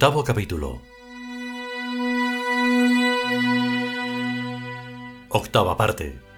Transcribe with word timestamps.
Octavo 0.00 0.24
capítulo. 0.24 0.80
Octava 5.28 5.76
parte. 5.76 6.29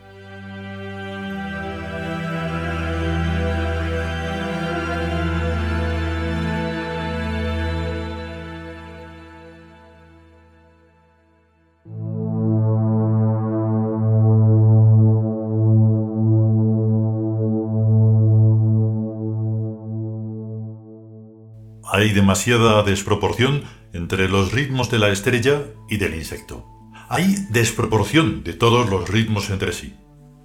Hay 22.03 22.11
demasiada 22.11 22.83
desproporción 22.83 23.62
entre 23.92 24.28
los 24.28 24.50
ritmos 24.50 24.91
de 24.91 24.98
la 24.98 25.11
estrella 25.11 25.67
y 25.89 25.98
del 25.98 26.17
insecto. 26.17 26.67
Hay 27.08 27.36
desproporción 27.50 28.42
de 28.42 28.55
todos 28.55 28.91
los 28.91 29.08
ritmos 29.08 29.50
entre 29.50 29.72
sí. 29.72 29.95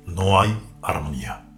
No 0.06 0.40
hay 0.40 0.56
armonía. 0.84 1.50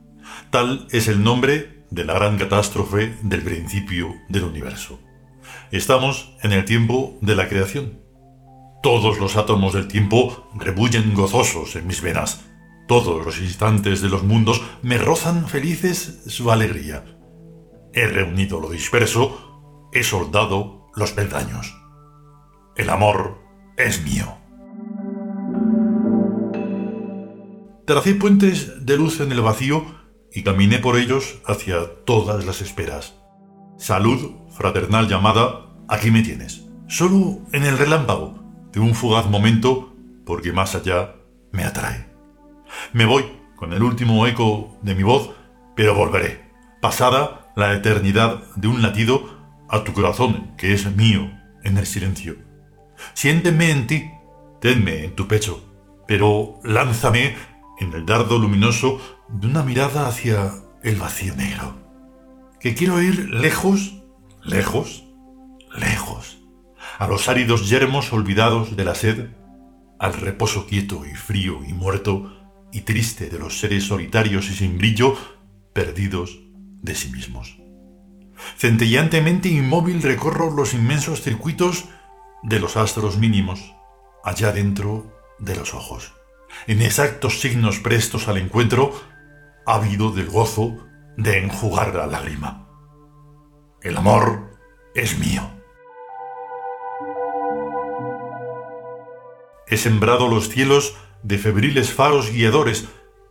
Tal 0.51 0.87
es 0.91 1.09
el 1.09 1.21
nombre 1.21 1.83
de 1.91 2.05
la 2.05 2.13
gran 2.13 2.37
catástrofe 2.37 3.17
del 3.23 3.41
principio 3.41 4.15
del 4.29 4.45
universo. 4.45 5.01
Estamos 5.69 6.33
en 6.43 6.53
el 6.53 6.63
tiempo 6.63 7.17
de 7.19 7.35
la 7.35 7.49
creación. 7.49 7.99
Todos 8.81 9.19
los 9.19 9.35
átomos 9.35 9.73
del 9.73 9.89
tiempo 9.89 10.49
rebullen 10.55 11.13
gozosos 11.13 11.75
en 11.75 11.87
mis 11.87 12.01
venas. 12.01 12.45
Todos 12.87 13.25
los 13.25 13.41
instantes 13.41 13.99
de 13.99 14.07
los 14.07 14.23
mundos 14.23 14.61
me 14.81 14.97
rozan 14.97 15.49
felices 15.49 16.21
su 16.27 16.51
alegría. 16.51 17.03
He 17.93 18.07
reunido 18.07 18.61
lo 18.61 18.69
disperso 18.69 19.48
he 19.91 20.03
soldado 20.03 20.89
los 20.95 21.11
peldaños. 21.11 21.75
El 22.75 22.89
amor 22.89 23.39
es 23.77 24.03
mío. 24.03 24.37
Tracé 27.85 28.13
puentes 28.15 28.85
de 28.85 28.97
luz 28.97 29.19
en 29.19 29.31
el 29.31 29.41
vacío 29.41 29.83
y 30.31 30.43
caminé 30.43 30.77
por 30.77 30.97
ellos 30.97 31.39
hacia 31.45 32.03
todas 32.05 32.45
las 32.45 32.61
esperas. 32.61 33.15
Salud 33.77 34.31
fraternal 34.51 35.07
llamada, 35.07 35.65
aquí 35.87 36.11
me 36.11 36.21
tienes. 36.21 36.65
Solo 36.87 37.39
en 37.51 37.63
el 37.63 37.77
relámpago 37.77 38.39
de 38.71 38.79
un 38.79 38.93
fugaz 38.93 39.27
momento, 39.29 39.95
porque 40.25 40.51
más 40.51 40.75
allá 40.75 41.15
me 41.51 41.63
atrae. 41.63 42.07
Me 42.93 43.05
voy 43.05 43.25
con 43.55 43.73
el 43.73 43.81
último 43.81 44.27
eco 44.27 44.77
de 44.83 44.93
mi 44.95 45.03
voz, 45.03 45.31
pero 45.75 45.95
volveré. 45.95 46.47
Pasada 46.81 47.51
la 47.55 47.73
eternidad 47.73 48.43
de 48.55 48.67
un 48.67 48.81
latido, 48.81 49.38
a 49.69 49.83
tu 49.83 49.93
corazón, 49.93 50.55
que 50.57 50.73
es 50.73 50.93
mío, 50.95 51.31
en 51.63 51.77
el 51.77 51.85
silencio. 51.85 52.37
Siénteme 53.13 53.71
en 53.71 53.87
ti, 53.87 54.11
tenme 54.59 55.05
en 55.05 55.15
tu 55.15 55.27
pecho, 55.27 55.63
pero 56.07 56.59
lánzame 56.63 57.35
en 57.79 57.93
el 57.93 58.05
dardo 58.05 58.39
luminoso 58.39 58.99
de 59.29 59.47
una 59.47 59.63
mirada 59.63 60.07
hacia 60.07 60.53
el 60.83 60.95
vacío 60.95 61.35
negro. 61.35 61.77
Que 62.59 62.75
quiero 62.75 63.01
ir 63.01 63.29
lejos, 63.29 64.01
lejos, 64.43 65.05
lejos, 65.77 66.39
a 66.97 67.07
los 67.07 67.29
áridos 67.29 67.69
yermos 67.69 68.11
olvidados 68.11 68.75
de 68.75 68.83
la 68.83 68.95
sed, 68.95 69.29
al 69.99 70.13
reposo 70.13 70.65
quieto 70.65 71.05
y 71.05 71.15
frío 71.15 71.59
y 71.65 71.73
muerto 71.73 72.35
y 72.71 72.81
triste 72.81 73.29
de 73.29 73.39
los 73.39 73.59
seres 73.59 73.85
solitarios 73.85 74.49
y 74.49 74.55
sin 74.55 74.77
brillo, 74.77 75.15
perdidos 75.73 76.39
de 76.81 76.95
sí 76.95 77.11
mismos. 77.11 77.57
Centellantemente 78.57 79.49
inmóvil 79.49 80.01
recorro 80.01 80.51
los 80.51 80.73
inmensos 80.73 81.21
circuitos 81.21 81.85
de 82.43 82.59
los 82.59 82.77
astros 82.77 83.17
mínimos, 83.17 83.75
allá 84.23 84.51
dentro 84.51 85.11
de 85.39 85.55
los 85.55 85.73
ojos, 85.73 86.13
en 86.67 86.81
exactos 86.81 87.39
signos 87.41 87.79
prestos 87.79 88.27
al 88.27 88.37
encuentro, 88.37 88.93
ávido 89.65 90.11
del 90.11 90.27
gozo 90.27 90.77
de 91.17 91.39
enjugar 91.39 91.95
la 91.95 92.07
lágrima. 92.07 92.67
El 93.81 93.97
amor 93.97 94.57
es 94.95 95.17
mío. 95.19 95.41
He 99.67 99.77
sembrado 99.77 100.27
los 100.27 100.49
cielos 100.49 100.95
de 101.23 101.37
febriles 101.37 101.93
faros 101.93 102.31
guiadores 102.31 102.87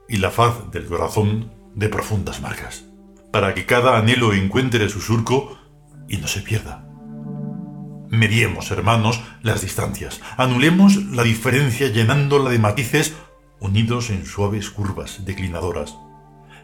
y 0.09 0.19
la 0.19 0.31
faz 0.31 0.71
del 0.71 0.87
corazón 0.87 1.53
de 1.75 1.89
profundas 1.89 2.41
marcas 2.41 2.89
para 3.33 3.55
que 3.55 3.67
cada 3.67 3.99
anhelo 3.99 4.33
encuentre 4.33 4.89
su 4.89 5.01
surco 5.01 5.59
y 6.09 6.17
no 6.19 6.27
se 6.29 6.41
pierda. 6.41 6.85
Mediemos, 8.11 8.71
hermanos, 8.71 9.21
las 9.43 9.61
distancias, 9.61 10.21
anulemos 10.39 10.97
la 11.07 11.25
diferencia 11.25 11.89
llenándola 11.89 12.51
de 12.51 12.59
matices 12.59 13.15
unidos 13.61 14.11
en 14.11 14.25
suaves 14.25 14.71
curvas 14.71 15.25
declinadoras, 15.25 15.97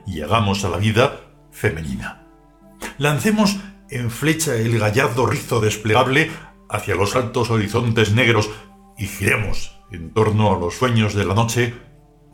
y 0.06 0.22
hagamos 0.22 0.64
a 0.64 0.70
la 0.70 0.78
vida 0.78 1.20
femenina. 1.50 2.26
Lancemos 2.98 3.58
en 3.90 4.10
flecha 4.10 4.54
el 4.56 4.78
gallardo 4.78 5.26
rizo 5.26 5.60
desplegable 5.60 6.30
hacia 6.68 6.94
los 6.94 7.14
altos 7.16 7.50
horizontes 7.50 8.12
negros 8.12 8.50
y 8.96 9.06
giremos 9.06 9.80
en 9.90 10.12
torno 10.12 10.54
a 10.54 10.58
los 10.58 10.74
sueños 10.74 11.14
de 11.14 11.24
la 11.24 11.34
noche, 11.34 11.74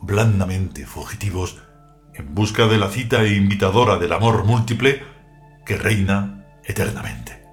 blandamente 0.01 0.85
fugitivos 0.85 1.57
en 2.13 2.35
busca 2.35 2.67
de 2.67 2.77
la 2.77 2.89
cita 2.89 3.23
e 3.23 3.35
invitadora 3.35 3.97
del 3.97 4.13
amor 4.13 4.43
múltiple 4.43 5.03
que 5.65 5.77
reina 5.77 6.45
eternamente. 6.63 7.43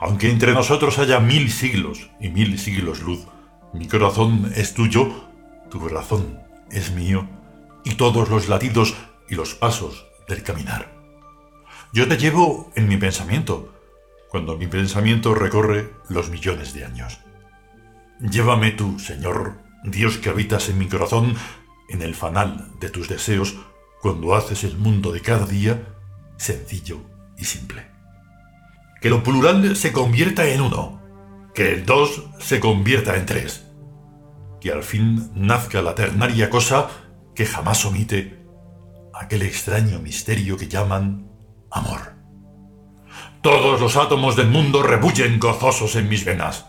Aunque 0.00 0.30
entre 0.30 0.54
nosotros 0.54 0.98
haya 0.98 1.20
mil 1.20 1.50
siglos 1.50 2.10
y 2.20 2.28
mil 2.28 2.58
siglos 2.58 3.00
luz, 3.00 3.26
mi 3.72 3.86
corazón 3.88 4.52
es 4.54 4.74
tuyo, 4.74 5.28
tu 5.70 5.80
corazón 5.80 6.40
es 6.70 6.92
mío, 6.92 7.28
y 7.84 7.94
todos 7.94 8.28
los 8.28 8.48
latidos 8.48 8.94
y 9.28 9.34
los 9.34 9.54
pasos 9.54 10.06
del 10.28 10.42
caminar. 10.42 10.92
Yo 11.92 12.06
te 12.06 12.16
llevo 12.16 12.70
en 12.76 12.88
mi 12.88 12.96
pensamiento, 12.96 13.74
cuando 14.30 14.56
mi 14.56 14.66
pensamiento 14.66 15.34
recorre 15.34 15.90
los 16.08 16.30
millones 16.30 16.74
de 16.74 16.84
años. 16.84 17.18
Llévame 18.20 18.72
tú, 18.72 18.98
Señor, 18.98 19.58
Dios 19.84 20.18
que 20.18 20.28
habitas 20.28 20.68
en 20.68 20.78
mi 20.78 20.86
corazón, 20.86 21.34
en 21.88 22.02
el 22.02 22.14
fanal 22.14 22.68
de 22.80 22.90
tus 22.90 23.08
deseos 23.08 23.56
cuando 24.00 24.34
haces 24.34 24.64
el 24.64 24.76
mundo 24.76 25.12
de 25.12 25.20
cada 25.20 25.46
día 25.46 25.94
sencillo 26.36 27.00
y 27.36 27.44
simple. 27.44 27.86
Que 29.00 29.10
lo 29.10 29.22
plural 29.22 29.76
se 29.76 29.92
convierta 29.92 30.46
en 30.48 30.60
uno, 30.60 31.00
que 31.54 31.72
el 31.72 31.86
dos 31.86 32.24
se 32.38 32.60
convierta 32.60 33.16
en 33.16 33.26
tres, 33.26 33.66
que 34.60 34.72
al 34.72 34.82
fin 34.82 35.30
nazca 35.34 35.82
la 35.82 35.94
ternaria 35.94 36.50
cosa 36.50 36.88
que 37.34 37.46
jamás 37.46 37.84
omite 37.84 38.38
aquel 39.14 39.42
extraño 39.42 39.98
misterio 40.00 40.56
que 40.56 40.68
llaman 40.68 41.28
amor. 41.70 42.14
Todos 43.42 43.80
los 43.80 43.96
átomos 43.96 44.36
del 44.36 44.48
mundo 44.48 44.82
rebullen 44.82 45.38
gozosos 45.38 45.94
en 45.96 46.08
mis 46.08 46.24
venas. 46.24 46.66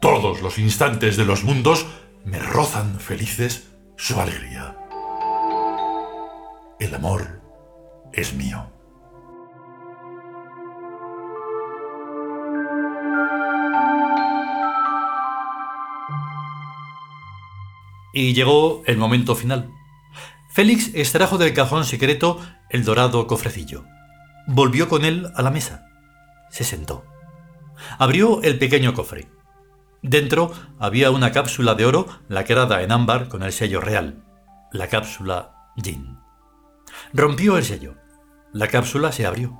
Todos 0.00 0.42
los 0.42 0.58
instantes 0.58 1.16
de 1.16 1.24
los 1.24 1.42
mundos 1.42 1.86
me 2.24 2.38
rozan 2.38 3.00
felices 3.00 3.67
su 3.98 4.18
alegría. 4.20 4.76
El 6.78 6.94
amor 6.94 7.42
es 8.12 8.32
mío. 8.32 8.64
Y 18.14 18.34
llegó 18.34 18.82
el 18.86 18.96
momento 18.96 19.34
final. 19.34 19.68
Félix 20.52 20.94
extrajo 20.94 21.36
del 21.36 21.52
cajón 21.52 21.84
secreto 21.84 22.40
el 22.70 22.84
dorado 22.84 23.26
cofrecillo. 23.26 23.84
Volvió 24.46 24.88
con 24.88 25.04
él 25.04 25.26
a 25.34 25.42
la 25.42 25.50
mesa. 25.50 25.86
Se 26.50 26.62
sentó. 26.62 27.04
Abrió 27.98 28.42
el 28.42 28.58
pequeño 28.60 28.94
cofre. 28.94 29.37
Dentro 30.02 30.52
había 30.78 31.10
una 31.10 31.32
cápsula 31.32 31.74
de 31.74 31.84
oro 31.84 32.06
lacrada 32.28 32.82
en 32.82 32.92
ámbar 32.92 33.28
con 33.28 33.42
el 33.42 33.52
sello 33.52 33.80
real, 33.80 34.24
la 34.72 34.88
cápsula 34.88 35.72
Jin. 35.82 36.18
Rompió 37.12 37.56
el 37.56 37.64
sello. 37.64 37.96
La 38.52 38.68
cápsula 38.68 39.12
se 39.12 39.26
abrió. 39.26 39.58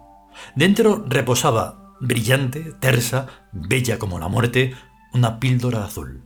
Dentro 0.54 1.04
reposaba, 1.06 1.94
brillante, 2.00 2.72
tersa, 2.80 3.26
bella 3.52 3.98
como 3.98 4.18
la 4.18 4.28
muerte, 4.28 4.74
una 5.12 5.40
píldora 5.40 5.84
azul. 5.84 6.24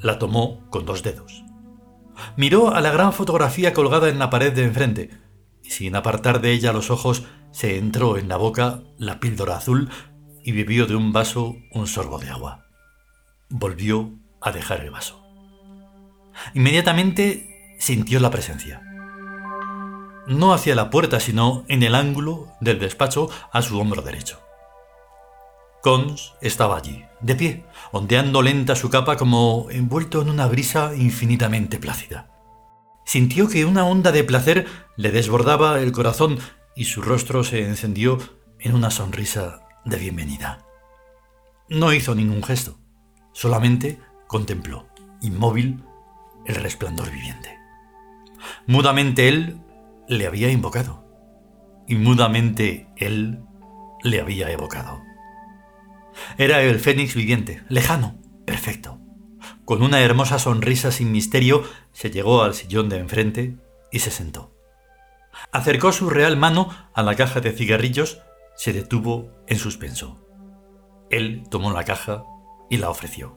La 0.00 0.18
tomó 0.18 0.68
con 0.68 0.84
dos 0.84 1.02
dedos. 1.02 1.44
Miró 2.36 2.74
a 2.74 2.80
la 2.80 2.90
gran 2.90 3.12
fotografía 3.12 3.72
colgada 3.72 4.08
en 4.08 4.18
la 4.18 4.30
pared 4.30 4.52
de 4.52 4.64
enfrente, 4.64 5.10
y 5.62 5.70
sin 5.70 5.94
apartar 5.94 6.40
de 6.40 6.52
ella 6.52 6.72
los 6.72 6.90
ojos, 6.90 7.24
se 7.52 7.78
entró 7.78 8.18
en 8.18 8.28
la 8.28 8.36
boca 8.36 8.82
la 8.98 9.20
píldora 9.20 9.56
azul 9.56 9.88
y 10.42 10.52
bebió 10.52 10.86
de 10.86 10.96
un 10.96 11.12
vaso 11.12 11.56
un 11.72 11.86
sorbo 11.86 12.18
de 12.18 12.30
agua 12.30 12.65
volvió 13.48 14.12
a 14.40 14.52
dejar 14.52 14.80
el 14.80 14.90
vaso. 14.90 15.22
Inmediatamente 16.54 17.76
sintió 17.78 18.20
la 18.20 18.30
presencia. 18.30 18.82
No 20.26 20.52
hacia 20.52 20.74
la 20.74 20.90
puerta, 20.90 21.20
sino 21.20 21.64
en 21.68 21.82
el 21.82 21.94
ángulo 21.94 22.48
del 22.60 22.78
despacho 22.78 23.30
a 23.52 23.62
su 23.62 23.78
hombro 23.78 24.02
derecho. 24.02 24.40
Cons 25.82 26.34
estaba 26.40 26.76
allí, 26.76 27.04
de 27.20 27.36
pie, 27.36 27.64
ondeando 27.92 28.42
lenta 28.42 28.74
su 28.74 28.90
capa 28.90 29.16
como 29.16 29.68
envuelto 29.70 30.20
en 30.20 30.30
una 30.30 30.46
brisa 30.46 30.92
infinitamente 30.96 31.78
plácida. 31.78 32.28
Sintió 33.04 33.48
que 33.48 33.64
una 33.64 33.84
onda 33.84 34.10
de 34.10 34.24
placer 34.24 34.66
le 34.96 35.12
desbordaba 35.12 35.80
el 35.80 35.92
corazón 35.92 36.40
y 36.74 36.86
su 36.86 37.02
rostro 37.02 37.44
se 37.44 37.64
encendió 37.64 38.18
en 38.58 38.74
una 38.74 38.90
sonrisa 38.90 39.60
de 39.84 39.96
bienvenida. 39.96 40.64
No 41.68 41.92
hizo 41.92 42.16
ningún 42.16 42.42
gesto, 42.42 42.78
solamente 43.36 44.00
contempló, 44.26 44.86
inmóvil, 45.20 45.84
el 46.46 46.54
resplandor 46.54 47.10
viviente. 47.10 47.58
Mudamente 48.66 49.28
él 49.28 49.60
le 50.08 50.26
había 50.26 50.50
invocado, 50.50 51.04
y 51.86 51.96
mudamente 51.96 52.88
él 52.96 53.40
le 54.02 54.22
había 54.22 54.50
evocado. 54.50 55.02
Era 56.38 56.62
el 56.62 56.80
fénix 56.80 57.14
viviente, 57.14 57.62
lejano, 57.68 58.18
perfecto. 58.46 58.98
Con 59.66 59.82
una 59.82 60.00
hermosa 60.00 60.38
sonrisa 60.38 60.90
sin 60.90 61.12
misterio, 61.12 61.62
se 61.92 62.10
llegó 62.10 62.42
al 62.42 62.54
sillón 62.54 62.88
de 62.88 62.96
enfrente 62.96 63.58
y 63.92 63.98
se 63.98 64.10
sentó. 64.10 64.54
Acercó 65.52 65.92
su 65.92 66.08
real 66.08 66.38
mano 66.38 66.70
a 66.94 67.02
la 67.02 67.16
caja 67.16 67.42
de 67.42 67.52
cigarrillos, 67.52 68.18
se 68.56 68.72
detuvo 68.72 69.30
en 69.46 69.58
suspenso. 69.58 70.26
Él 71.10 71.44
tomó 71.50 71.70
la 71.70 71.84
caja 71.84 72.24
y 72.68 72.78
la 72.78 72.90
ofreció. 72.90 73.36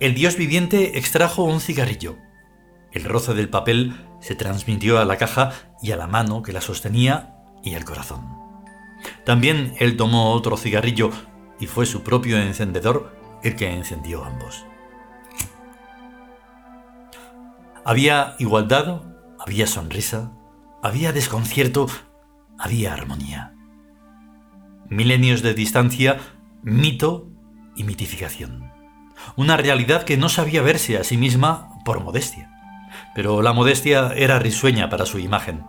El 0.00 0.14
dios 0.14 0.36
viviente 0.36 0.98
extrajo 0.98 1.44
un 1.44 1.60
cigarrillo. 1.60 2.16
El 2.92 3.04
roce 3.04 3.34
del 3.34 3.48
papel 3.48 3.94
se 4.20 4.34
transmitió 4.34 4.98
a 4.98 5.04
la 5.04 5.16
caja 5.16 5.52
y 5.82 5.92
a 5.92 5.96
la 5.96 6.06
mano 6.06 6.42
que 6.42 6.52
la 6.52 6.60
sostenía 6.60 7.34
y 7.62 7.74
al 7.74 7.84
corazón. 7.84 8.24
También 9.24 9.74
él 9.78 9.96
tomó 9.96 10.32
otro 10.32 10.56
cigarrillo 10.56 11.10
y 11.58 11.66
fue 11.66 11.86
su 11.86 12.02
propio 12.02 12.38
encendedor 12.38 13.16
el 13.42 13.56
que 13.56 13.70
encendió 13.70 14.24
ambos. 14.24 14.64
Había 17.84 18.34
igualdad, 18.38 19.02
había 19.38 19.66
sonrisa, 19.66 20.32
había 20.82 21.12
desconcierto, 21.12 21.86
había 22.58 22.94
armonía. 22.94 23.54
Milenios 24.88 25.42
de 25.42 25.52
distancia, 25.52 26.18
mito 26.62 27.33
y 27.76 27.84
mitificación. 27.84 28.72
Una 29.36 29.56
realidad 29.56 30.04
que 30.04 30.16
no 30.16 30.28
sabía 30.28 30.62
verse 30.62 30.98
a 30.98 31.04
sí 31.04 31.16
misma 31.16 31.70
por 31.84 32.00
modestia. 32.00 32.50
Pero 33.14 33.42
la 33.42 33.52
modestia 33.52 34.12
era 34.14 34.38
risueña 34.38 34.88
para 34.88 35.06
su 35.06 35.18
imagen. 35.18 35.64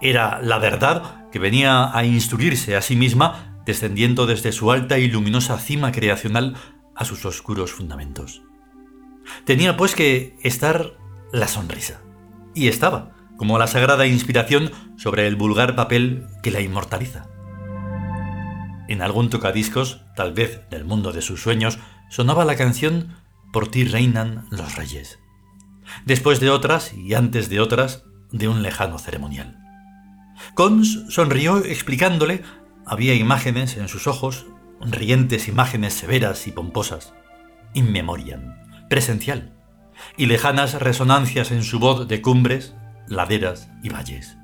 Era 0.00 0.40
la 0.42 0.58
verdad 0.58 1.28
que 1.30 1.38
venía 1.38 1.96
a 1.96 2.04
instruirse 2.04 2.76
a 2.76 2.82
sí 2.82 2.96
misma 2.96 3.60
descendiendo 3.66 4.26
desde 4.26 4.52
su 4.52 4.70
alta 4.72 4.98
y 4.98 5.08
luminosa 5.08 5.58
cima 5.58 5.92
creacional 5.92 6.56
a 6.94 7.04
sus 7.04 7.24
oscuros 7.24 7.72
fundamentos. 7.72 8.42
Tenía 9.44 9.76
pues 9.76 9.94
que 9.94 10.36
estar 10.42 10.94
la 11.32 11.48
sonrisa. 11.48 12.00
Y 12.54 12.68
estaba, 12.68 13.10
como 13.36 13.58
la 13.58 13.66
sagrada 13.66 14.06
inspiración 14.06 14.72
sobre 14.96 15.26
el 15.26 15.36
vulgar 15.36 15.76
papel 15.76 16.26
que 16.42 16.50
la 16.50 16.60
inmortaliza. 16.60 17.26
En 18.88 19.02
algún 19.02 19.30
tocadiscos, 19.30 20.00
tal 20.16 20.32
vez 20.32 20.62
del 20.70 20.84
mundo 20.84 21.12
de 21.12 21.22
sus 21.22 21.42
sueños, 21.42 21.78
sonaba 22.08 22.44
la 22.44 22.56
canción 22.56 23.16
Por 23.52 23.68
ti 23.68 23.84
reinan 23.84 24.46
los 24.50 24.76
reyes. 24.76 25.18
Después 26.04 26.40
de 26.40 26.50
otras 26.50 26.92
y 26.94 27.14
antes 27.14 27.48
de 27.48 27.60
otras, 27.60 28.04
de 28.32 28.48
un 28.48 28.62
lejano 28.62 28.98
ceremonial. 28.98 29.58
Cons 30.54 31.04
sonrió 31.08 31.64
explicándole, 31.64 32.42
había 32.86 33.14
imágenes 33.14 33.76
en 33.76 33.88
sus 33.88 34.06
ojos, 34.06 34.46
rientes 34.80 35.48
imágenes 35.48 35.94
severas 35.94 36.46
y 36.46 36.52
pomposas, 36.52 37.12
inmemorian, 37.74 38.86
presencial, 38.88 39.52
y 40.16 40.26
lejanas 40.26 40.74
resonancias 40.74 41.50
en 41.50 41.62
su 41.62 41.78
voz 41.78 42.06
de 42.06 42.22
cumbres, 42.22 42.74
laderas 43.08 43.70
y 43.82 43.88
valles. 43.88 44.36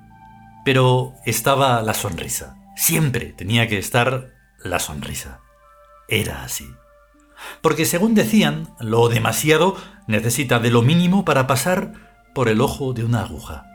Pero 0.64 1.14
estaba 1.24 1.80
la 1.82 1.94
sonrisa. 1.94 2.56
Siempre 2.76 3.32
tenía 3.36 3.68
que 3.68 3.78
estar 3.78 4.33
la 4.64 4.80
sonrisa. 4.80 5.40
Era 6.08 6.42
así. 6.42 6.68
Porque 7.60 7.84
según 7.84 8.14
decían, 8.14 8.74
lo 8.80 9.08
demasiado 9.08 9.76
necesita 10.08 10.58
de 10.58 10.70
lo 10.70 10.82
mínimo 10.82 11.24
para 11.24 11.46
pasar 11.46 11.92
por 12.34 12.48
el 12.48 12.60
ojo 12.60 12.92
de 12.92 13.04
una 13.04 13.22
aguja. 13.22 13.66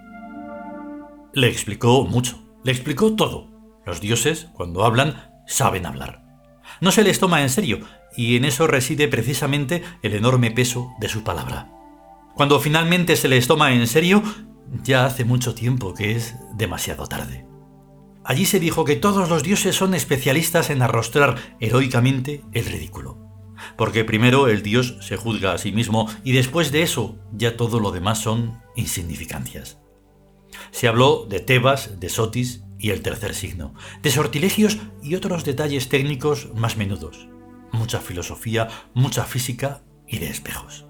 Le 1.33 1.47
explicó 1.47 2.05
mucho, 2.05 2.43
le 2.63 2.71
explicó 2.71 3.15
todo. 3.15 3.47
Los 3.85 4.01
dioses, 4.01 4.49
cuando 4.53 4.83
hablan, 4.83 5.31
saben 5.47 5.85
hablar. 5.85 6.23
No 6.81 6.91
se 6.91 7.03
les 7.03 7.19
toma 7.19 7.41
en 7.41 7.49
serio, 7.49 7.79
y 8.15 8.35
en 8.35 8.45
eso 8.45 8.67
reside 8.67 9.07
precisamente 9.07 9.83
el 10.01 10.13
enorme 10.13 10.51
peso 10.51 10.91
de 10.99 11.09
su 11.09 11.23
palabra. 11.23 11.71
Cuando 12.35 12.59
finalmente 12.59 13.15
se 13.15 13.27
les 13.27 13.47
toma 13.47 13.73
en 13.73 13.87
serio, 13.87 14.23
ya 14.83 15.05
hace 15.05 15.25
mucho 15.25 15.55
tiempo 15.55 15.93
que 15.93 16.15
es 16.15 16.35
demasiado 16.55 17.07
tarde. 17.07 17.48
Allí 18.23 18.45
se 18.45 18.59
dijo 18.59 18.85
que 18.85 18.95
todos 18.95 19.29
los 19.29 19.43
dioses 19.43 19.75
son 19.75 19.93
especialistas 19.93 20.69
en 20.69 20.81
arrostrar 20.81 21.37
heroicamente 21.59 22.43
el 22.51 22.65
ridículo. 22.65 23.17
Porque 23.77 24.05
primero 24.05 24.47
el 24.47 24.61
dios 24.61 24.97
se 25.01 25.17
juzga 25.17 25.53
a 25.53 25.57
sí 25.57 25.71
mismo 25.71 26.09
y 26.23 26.31
después 26.33 26.71
de 26.71 26.81
eso 26.81 27.17
ya 27.31 27.57
todo 27.57 27.79
lo 27.79 27.91
demás 27.91 28.19
son 28.19 28.61
insignificancias. 28.75 29.79
Se 30.71 30.87
habló 30.87 31.25
de 31.25 31.39
Tebas, 31.39 31.99
de 31.99 32.09
Sotis 32.09 32.63
y 32.77 32.91
el 32.91 33.01
tercer 33.01 33.35
signo, 33.35 33.73
de 34.01 34.11
sortilegios 34.11 34.77
y 35.03 35.15
otros 35.15 35.43
detalles 35.43 35.89
técnicos 35.89 36.49
más 36.55 36.77
menudos, 36.77 37.27
mucha 37.71 37.99
filosofía, 37.99 38.67
mucha 38.93 39.25
física 39.25 39.81
y 40.07 40.19
de 40.19 40.29
espejos. 40.29 40.85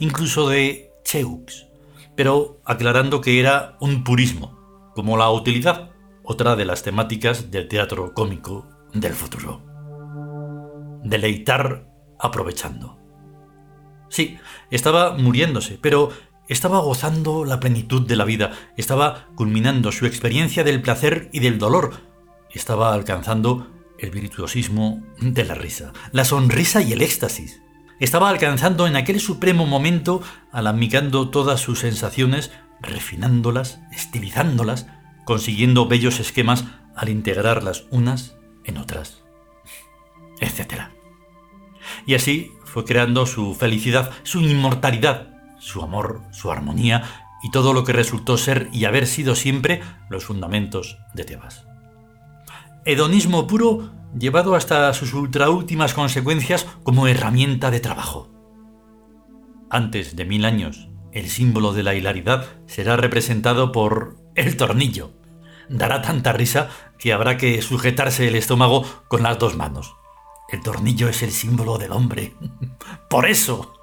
Incluso 0.00 0.48
de 0.48 0.90
Cheux, 1.04 1.66
pero 2.14 2.60
aclarando 2.64 3.20
que 3.20 3.40
era 3.40 3.76
un 3.80 4.04
purismo, 4.04 4.90
como 4.94 5.16
la 5.16 5.30
utilidad, 5.30 5.93
otra 6.24 6.56
de 6.56 6.64
las 6.64 6.82
temáticas 6.82 7.50
del 7.50 7.68
teatro 7.68 8.14
cómico 8.14 8.66
del 8.92 9.12
futuro. 9.12 9.62
Deleitar 11.04 11.86
aprovechando. 12.18 12.98
Sí, 14.08 14.38
estaba 14.70 15.16
muriéndose, 15.16 15.78
pero 15.80 16.10
estaba 16.48 16.78
gozando 16.78 17.44
la 17.44 17.60
plenitud 17.60 18.06
de 18.06 18.16
la 18.16 18.24
vida, 18.24 18.52
estaba 18.76 19.28
culminando 19.34 19.92
su 19.92 20.06
experiencia 20.06 20.64
del 20.64 20.82
placer 20.82 21.28
y 21.32 21.40
del 21.40 21.58
dolor, 21.58 21.92
estaba 22.50 22.94
alcanzando 22.94 23.70
el 23.98 24.10
virtuosismo 24.10 25.02
de 25.20 25.44
la 25.44 25.54
risa, 25.54 25.92
la 26.12 26.24
sonrisa 26.24 26.82
y 26.82 26.92
el 26.92 27.02
éxtasis. 27.02 27.60
Estaba 28.00 28.28
alcanzando 28.28 28.86
en 28.86 28.96
aquel 28.96 29.20
supremo 29.20 29.66
momento, 29.66 30.22
alamicando 30.52 31.30
todas 31.30 31.60
sus 31.60 31.80
sensaciones, 31.80 32.50
refinándolas, 32.80 33.80
estilizándolas, 33.92 34.86
consiguiendo 35.24 35.86
bellos 35.86 36.20
esquemas 36.20 36.64
al 36.94 37.08
integrarlas 37.08 37.84
unas 37.90 38.36
en 38.64 38.78
otras, 38.78 39.22
etc. 40.40 40.90
Y 42.06 42.14
así 42.14 42.52
fue 42.64 42.84
creando 42.84 43.26
su 43.26 43.54
felicidad, 43.54 44.10
su 44.22 44.40
inmortalidad, 44.40 45.28
su 45.58 45.82
amor, 45.82 46.22
su 46.32 46.50
armonía 46.50 47.04
y 47.42 47.50
todo 47.50 47.72
lo 47.72 47.84
que 47.84 47.92
resultó 47.92 48.38
ser 48.38 48.68
y 48.72 48.84
haber 48.84 49.06
sido 49.06 49.34
siempre 49.34 49.82
los 50.08 50.24
fundamentos 50.24 50.98
de 51.14 51.24
Tebas. 51.24 51.66
Hedonismo 52.84 53.46
puro 53.46 53.92
llevado 54.18 54.54
hasta 54.54 54.92
sus 54.92 55.14
ultraúltimas 55.14 55.94
consecuencias 55.94 56.66
como 56.82 57.06
herramienta 57.06 57.70
de 57.70 57.80
trabajo. 57.80 58.30
Antes 59.70 60.16
de 60.16 60.24
mil 60.24 60.44
años, 60.44 60.88
el 61.12 61.28
símbolo 61.28 61.72
de 61.72 61.82
la 61.82 61.94
hilaridad 61.94 62.46
será 62.66 62.96
representado 62.96 63.72
por 63.72 64.23
el 64.34 64.56
tornillo. 64.56 65.12
Dará 65.68 66.02
tanta 66.02 66.32
risa 66.32 66.68
que 66.98 67.12
habrá 67.12 67.36
que 67.36 67.62
sujetarse 67.62 68.28
el 68.28 68.36
estómago 68.36 68.84
con 69.08 69.22
las 69.22 69.38
dos 69.38 69.56
manos. 69.56 69.96
El 70.50 70.60
tornillo 70.60 71.08
es 71.08 71.22
el 71.22 71.32
símbolo 71.32 71.78
del 71.78 71.92
hombre. 71.92 72.34
Por 73.10 73.26
eso. 73.26 73.74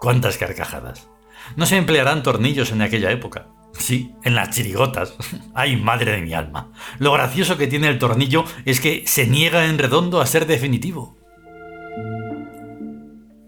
¿Cuántas 0.00 0.36
carcajadas? 0.36 1.08
No 1.56 1.66
se 1.66 1.76
emplearán 1.76 2.22
tornillos 2.22 2.72
en 2.72 2.82
aquella 2.82 3.10
época. 3.10 3.48
Sí, 3.72 4.14
en 4.22 4.34
las 4.34 4.50
chirigotas. 4.50 5.14
Ay, 5.54 5.76
madre 5.76 6.12
de 6.12 6.22
mi 6.22 6.34
alma. 6.34 6.72
Lo 6.98 7.12
gracioso 7.12 7.56
que 7.56 7.66
tiene 7.66 7.88
el 7.88 7.98
tornillo 7.98 8.44
es 8.64 8.80
que 8.80 9.04
se 9.06 9.26
niega 9.26 9.66
en 9.66 9.78
redondo 9.78 10.20
a 10.20 10.26
ser 10.26 10.46
definitivo. 10.46 11.16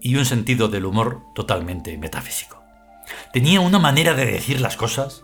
Y 0.01 0.15
un 0.15 0.25
sentido 0.25 0.67
del 0.67 0.85
humor 0.85 1.23
totalmente 1.33 1.97
metafísico. 1.97 2.63
Tenía 3.33 3.59
una 3.59 3.79
manera 3.79 4.13
de 4.13 4.25
decir 4.25 4.61
las 4.61 4.77
cosas. 4.77 5.23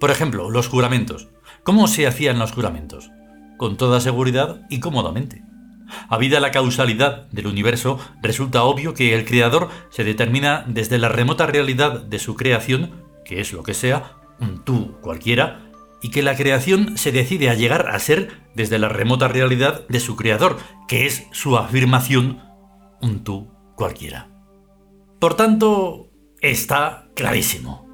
Por 0.00 0.10
ejemplo, 0.10 0.50
los 0.50 0.66
juramentos. 0.66 1.28
¿Cómo 1.62 1.86
se 1.86 2.06
hacían 2.06 2.38
los 2.38 2.52
juramentos? 2.52 3.10
Con 3.58 3.76
toda 3.76 4.00
seguridad 4.00 4.62
y 4.70 4.80
cómodamente. 4.80 5.44
Habida 6.08 6.40
la 6.40 6.52
causalidad 6.52 7.28
del 7.30 7.46
universo, 7.46 8.00
resulta 8.22 8.62
obvio 8.62 8.94
que 8.94 9.14
el 9.14 9.26
creador 9.26 9.68
se 9.90 10.02
determina 10.02 10.64
desde 10.66 10.96
la 10.96 11.10
remota 11.10 11.46
realidad 11.46 12.00
de 12.00 12.18
su 12.18 12.34
creación, 12.34 13.04
que 13.26 13.40
es 13.40 13.52
lo 13.52 13.62
que 13.62 13.74
sea, 13.74 14.16
un 14.40 14.64
tú 14.64 14.96
cualquiera, 15.02 15.70
y 16.00 16.10
que 16.10 16.22
la 16.22 16.34
creación 16.34 16.96
se 16.96 17.12
decide 17.12 17.50
a 17.50 17.54
llegar 17.54 17.90
a 17.90 17.98
ser 17.98 18.40
desde 18.54 18.78
la 18.78 18.88
remota 18.88 19.28
realidad 19.28 19.86
de 19.88 20.00
su 20.00 20.16
creador, 20.16 20.56
que 20.88 21.04
es 21.04 21.26
su 21.32 21.58
afirmación 21.58 22.40
un 23.02 23.22
tú 23.22 23.52
cualquiera. 23.76 24.30
Por 25.18 25.34
tanto, 25.34 26.10
está 26.40 27.10
clarísimo. 27.14 27.89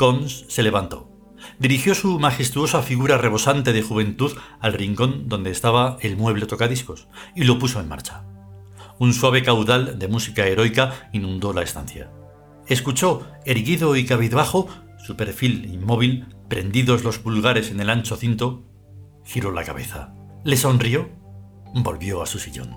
Cons 0.00 0.46
se 0.48 0.62
levantó. 0.62 1.10
Dirigió 1.58 1.94
su 1.94 2.18
majestuosa 2.18 2.80
figura 2.80 3.18
rebosante 3.18 3.74
de 3.74 3.82
juventud 3.82 4.32
al 4.58 4.72
rincón 4.72 5.28
donde 5.28 5.50
estaba 5.50 5.98
el 6.00 6.16
mueble 6.16 6.46
tocadiscos 6.46 7.06
y 7.36 7.44
lo 7.44 7.58
puso 7.58 7.80
en 7.80 7.88
marcha. 7.88 8.24
Un 8.98 9.12
suave 9.12 9.42
caudal 9.42 9.98
de 9.98 10.08
música 10.08 10.46
heroica 10.46 11.10
inundó 11.12 11.52
la 11.52 11.60
estancia. 11.60 12.10
Escuchó, 12.66 13.26
erguido 13.44 13.94
y 13.94 14.06
cabizbajo, 14.06 14.68
su 15.04 15.16
perfil 15.16 15.66
inmóvil, 15.66 16.34
prendidos 16.48 17.04
los 17.04 17.18
pulgares 17.18 17.70
en 17.70 17.80
el 17.80 17.90
ancho 17.90 18.16
cinto, 18.16 18.64
giró 19.26 19.52
la 19.52 19.64
cabeza. 19.64 20.14
Le 20.44 20.56
sonrió, 20.56 21.10
volvió 21.74 22.22
a 22.22 22.26
su 22.26 22.38
sillón. 22.38 22.74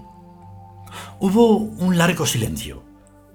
Hubo 1.21 1.55
un 1.55 1.97
largo 1.97 2.25
silencio, 2.25 2.83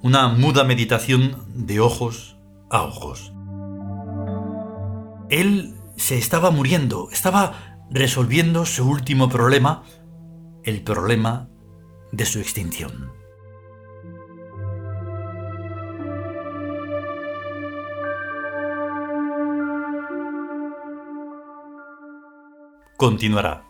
una 0.03 0.29
muda 0.29 0.65
meditación 0.65 1.47
de 1.55 1.81
ojos 1.81 2.37
a 2.69 2.83
ojos. 2.83 3.33
Él 5.31 5.75
se 5.97 6.17
estaba 6.17 6.51
muriendo, 6.51 7.09
estaba 7.11 7.87
resolviendo 7.91 8.65
su 8.67 8.89
último 8.89 9.29
problema, 9.29 9.85
el 10.65 10.83
problema 10.83 11.49
de 12.13 12.25
su 12.25 12.39
extinción. 12.39 13.13
Continuará. 22.97 23.68